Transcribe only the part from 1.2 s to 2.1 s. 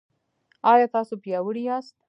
پیاوړي یاست؟